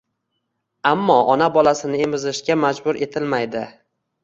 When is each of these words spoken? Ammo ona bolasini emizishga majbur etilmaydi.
Ammo 0.91 1.17
ona 1.35 1.51
bolasini 1.59 2.01
emizishga 2.07 2.59
majbur 2.65 3.03
etilmaydi. 3.09 3.65